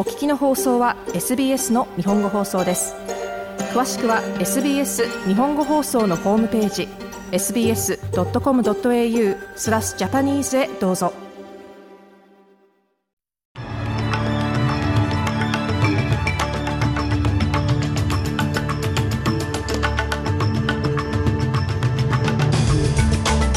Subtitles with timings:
[0.00, 2.94] お聞きの放送は SBS の日本語放送です。
[3.74, 6.88] 詳しくは SBS 日本語放送のホームページ
[7.32, 7.98] sbs.com.au
[9.56, 11.12] スラスジャパニーズへどうぞ。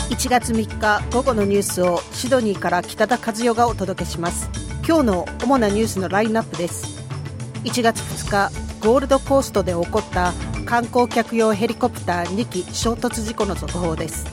[0.10, 4.73] 1月3日午後のニュースをシドニーから北田和代がお届けします。
[4.86, 7.02] 今日の主なニュースのラインナップです。
[7.64, 8.52] 1月2日
[8.86, 10.34] ゴールドコーストで起こった
[10.66, 14.26] 観光客用ヘリコプター2機衝突事故の続報です。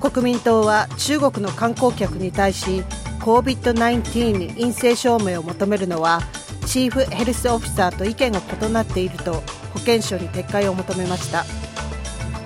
[0.00, 2.82] 国民党は中国の観光客に対し
[3.20, 6.20] COVID-19 陰性証明を求めるのは
[6.66, 11.44] チーフヘルスオフィサーと意見が異なっていると保健省に撤回を求めました。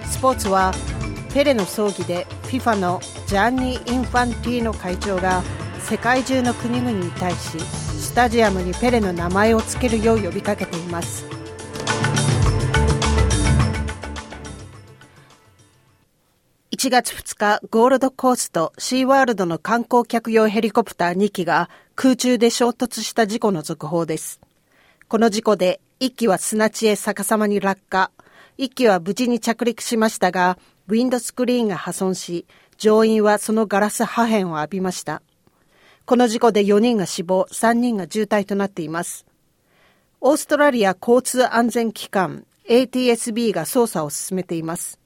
[0.06, 0.72] スポーツは
[1.34, 5.42] ペレの葬儀で FIFA のジャンニー・インファンティーノ会長が
[5.92, 11.26] 世界中の国々に対しスタジアムにペレの名前を付けるよう呼びかけています。
[16.70, 24.40] 1月2日ゴールドコーストシーワールドの観光客用ヘリコプター2機が空中で衝突した事故の続報です。
[25.08, 28.10] この事故で1機は砂地へ逆さまに落下。
[28.56, 30.56] 1機は無事に着陸しましたが
[30.88, 32.46] ウィンドスクリーンが破損し、
[32.78, 35.20] 乗員はそのガラス破片を浴びました。
[36.04, 39.24] この事故で4人が死亡、3人が重体となっています。
[40.20, 44.98] オーストラリア交通安全機関 ATSB が捜査を進めています。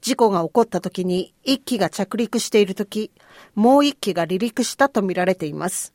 [0.00, 3.10] 事故が起こった時に1機が着陸している時、
[3.54, 5.92] もう1機が離陸したとみられています。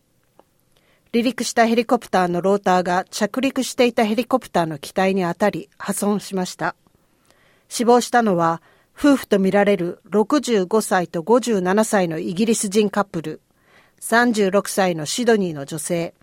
[1.13, 6.75] 離陸したヘリコプターのローターが着陸していたヘリコプターの機体に当たり破損しました。
[7.69, 8.61] 死亡したのは
[8.97, 13.41] 夫婦とみられる65歳と57歳のイギリス人カップル、
[14.05, 16.13] 36歳のシドニーの女性、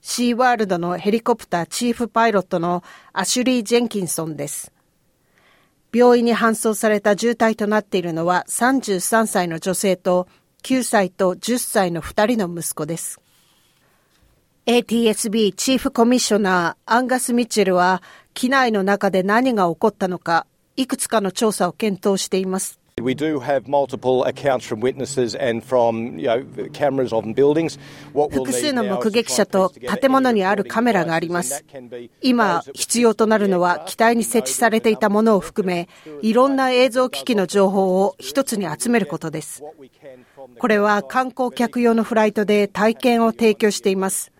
[0.00, 4.70] シーワールドのヘリコプターチーフパイロットのアシュリー・ジェンキンソンです。
[5.92, 10.28] 病院に搬送された重体となっているのは33歳の女性と
[10.62, 13.20] 9歳と10歳の2人の息子です。
[14.66, 20.46] ATSB チーフコミッショナーアンガス・ミッチェルは機内の中で何が起こったのか
[20.76, 22.81] いくつかの調査を検討しています。
[23.02, 27.78] We do have multiple accounts from witnesses and from, you know, cameras of buildings.
[28.14, 31.64] 複数の目撃者と建物にあるカメラがあります。
[32.20, 35.88] 今、必要となるのは機体に設置されていたものを含め、
[36.22, 39.62] いろんな映像機器の情報を一つに集めることです。
[40.58, 44.32] これは観光客用のフライトで体験を提供しています。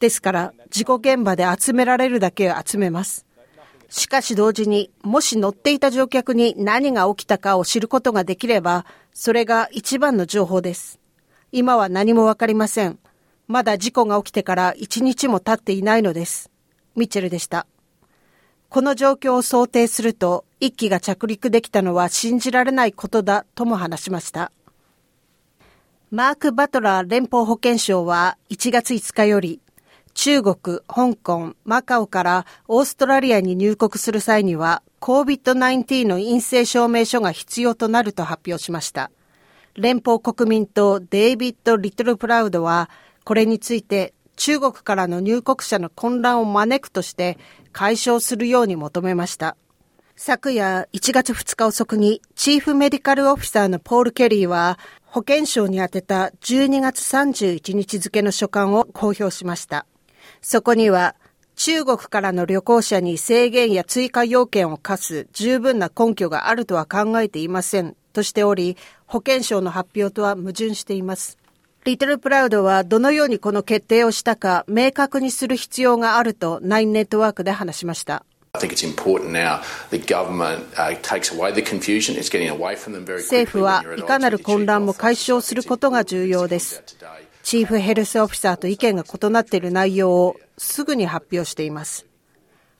[0.00, 3.24] ですから、事故現場で集められるだけ集めます。
[3.92, 10.98] しかし同時に、もし乗っていた乗客に何が起きたかを知ることができれば、それが一番の情報です。
[11.52, 12.98] 今は何もわかりません。
[13.48, 16.50] まだ事故が起きてから一日も経っていないのです。
[16.96, 17.66] ミッチェルでした。
[18.70, 24.52] この状況を想定すると、一機が着陸できたのは信じられないことだとも話しました。
[26.10, 29.60] マーク・バトラー連邦保健省は1月5日より
[30.14, 39.10] 中国、香港、マカオからオーストラリアに入国する際には COVID-19 の陰性証明書が必要となると発表しました。
[39.74, 42.90] 連邦国民党デイビッド・リトル・プラウドは
[43.24, 47.38] これについて中国からの入国者の混乱を招くとして
[47.72, 49.56] 解消するように求めました。
[50.14, 59.86] 昨夜1月2日遅くにチーフメディカルオフィサーのポール・ケリーは保健省に宛てた12月31日付の書簡を公表しました。
[60.42, 61.14] そこには
[61.54, 68.76] 中国からの旅行者に制限や追加要件を課す十分な根拠があるとは考えていませんとしており、
[69.06, 71.38] 保健省の発表とは矛盾しています。
[71.84, 78.24] リトルプラウドはどのようにこの決定をしたか明確にする必要があるとナインネットワークで話しました。
[83.22, 86.82] 政府はいかなる混乱も解消することが重要です。
[87.42, 92.06] チーフヘルスオフィサーと意見が異なっている内容をすぐに発表しています。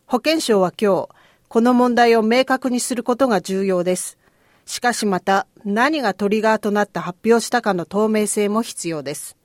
[0.07, 1.09] 保健省は今日、
[1.49, 4.19] この問題を明確にすることが重要です。
[4.65, 9.37] しかしまた、何がトリガーとなって発表したかの透明性も必要です。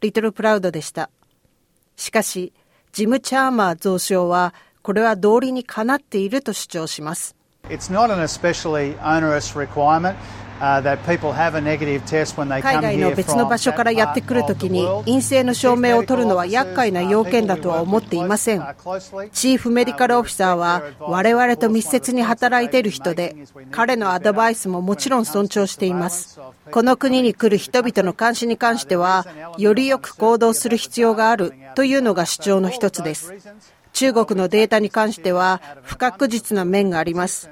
[0.00, 1.10] リトルプラウドでした。
[1.96, 2.52] しかし、
[2.92, 7.34] ジム・チャーマー増相は、これは道理にかなっていると主張します。
[7.64, 10.14] It's not an especially onerous requirement.
[10.60, 10.82] 海
[12.82, 18.60] 外の別の場所からやってくるときに陰性の証明を取るのは厄介な要件だとは思っていません。
[19.32, 23.36] チーフメディカルオフィサーは我々と密接に働いている人で
[23.70, 26.40] 彼のアドバイスももちろん尊重しています。
[26.70, 29.26] この国に来る人々の監視に関しては
[29.58, 33.32] よりよく行動する必要があるというのが主張の一つです。
[33.92, 37.50] 中国のデータに関しては不確実な面があります。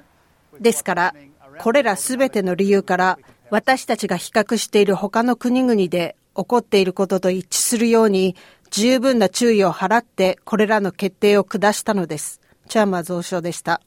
[0.61, 1.14] ですから
[1.61, 3.19] これらすべての理由から
[3.50, 8.37] 私たちが比較している他の国々で起こっていることと一致するように
[8.70, 12.41] 十分な注意を払ってこれらの決定を下したのです。
[12.69, 13.81] チャーマー増床でした。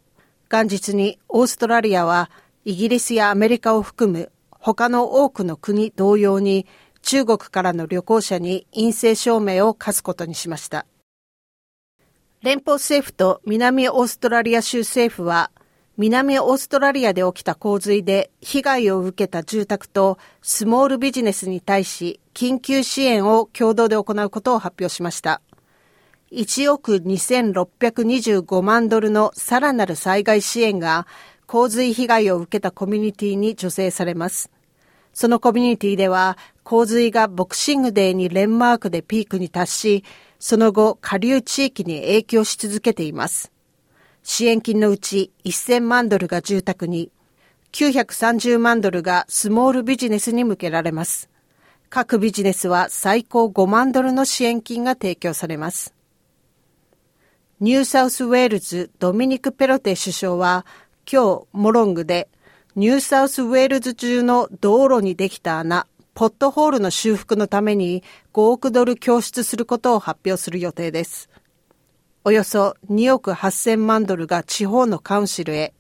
[0.50, 2.32] 元日にオーストラリアは
[2.66, 6.66] イギリスやアメリカを含む他の多くの国同様に
[7.02, 10.86] 中国からの旅行者に陰性証明を課すことにしました。
[12.42, 15.52] 連邦政府と南オーストラリア州政府は
[16.00, 25.42] 南オーストラリアで起きた洪水で被害を受けた住宅とスモールビジネスに対し緊急支援を共同で行うことを発表しました。
[26.32, 31.06] 1億2625万ドルのさらなる災害支援が
[31.48, 34.50] 洪水被害を受けたコミュニティに助成されます。
[35.12, 40.04] そのコミュニティでは洪水がボクシングデーにレンマークでピークに達し、
[40.40, 43.52] その後下流地域に影響し続けています。
[44.24, 47.12] 支援金のうち1000万ドルが住宅に、
[47.72, 51.30] 930万ドルがスモールビジネスに向けられます。
[51.90, 55.94] 各ビジネスは最高5万ドルの支援金が提供されます。
[57.60, 60.66] ニューサウスウェールズドミニク・ペロテ首相は
[61.12, 62.30] 今日モロングで
[62.76, 71.30] ニューサウスウェールズ中の道路にできた穴、ポットホールの修復のために5億ドル供出することを発表する予定です。
[72.26, 75.74] およそ2億8000万ドルが地方のカウンシルへ、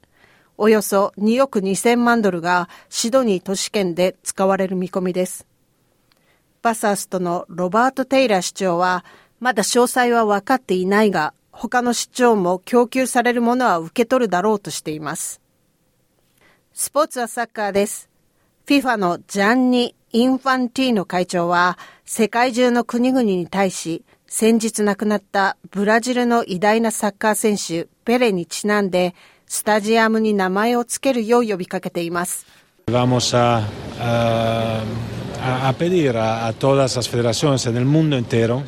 [0.58, 5.46] およそ2億2000万ドルがシドニー都市圏で使われる見込みです。
[6.62, 9.04] バサーストのロバート・テイラー市長は、
[9.40, 15.42] まだ詳細は分かっていないが、他の市長も供給されるものは受け取るだろうとしています。
[16.74, 18.10] スポーツはサッカーです。
[18.66, 29.16] FIFA のジャンニ・インファンティーノ会長は、世界中の国々に対し、先日亡くなったブラジルの偉大なサッカー選手ペレにちなんで
[29.48, 32.46] スタジアムに名前を付けるよう呼びかけています。
[32.86, 33.64] Vamos a,
[34.00, 34.84] a,
[35.68, 38.64] a pedir a, a todas las federaciones en el mundo entero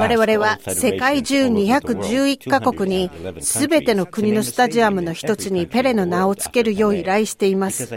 [0.00, 7.88] 我々は世界中211カ国にすべての国のスタジアムの一つにペレの名を付けるよう依頼しています。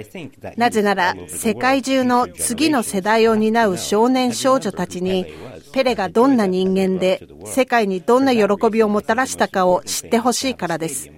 [0.58, 5.26] なぜなら世界中の次の世代を担う少年少女たちに
[5.76, 11.12] ペレがどんな人間で世界にどんな喜びをもたらしたかを知ってほしいからです。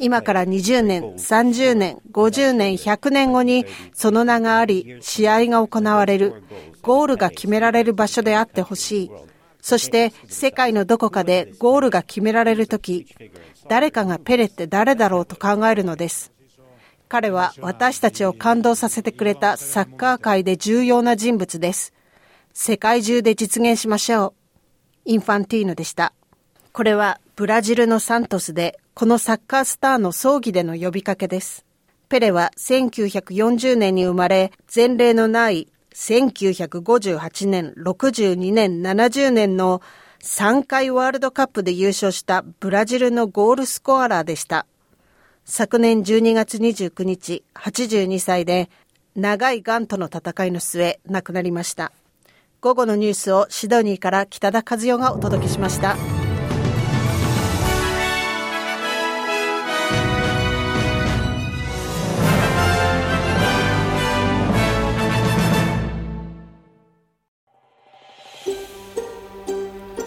[0.00, 3.64] 今から20年、30年、50年、100年後に
[3.94, 6.42] その名があり、試合が行われる、
[6.82, 9.10] ゴールが決められる場所であってほしい。
[9.60, 13.06] そして世界のどこかでゴールが決められるとき、
[13.68, 16.32] 誰かがペレって誰だろうと考えるのです。
[17.08, 21.92] 彼は私たちを感動させてくれたサッカー界で重要な人物です。
[22.54, 24.32] 世界中で実現しましょう。
[25.04, 26.12] インファンティーノでした。
[26.72, 31.64] これはブラジルのサントスでこのサッカースターの葬儀での呼びかけです。
[32.08, 39.80] ペレは1940年に生まれ、前例のない1958年、62年、70年の
[40.22, 44.66] 3回ワールドカップで優勝したブラジルのゴールスコアラーでした。
[45.44, 48.68] 昨年12月29日、82歳で
[49.16, 51.92] 長い癌との戦いの末亡くなりました。
[52.62, 55.96] 午後のニュースをシドニーから北田和代がお届けしました。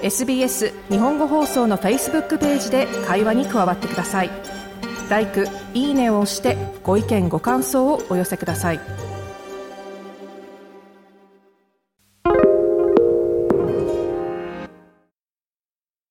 [0.02, 4.30] SBS 日本語放送の Facebook ページで会話に加わってください。
[5.10, 5.28] l i
[5.74, 9.05] いいねを押してご意見ご感想をお寄せください。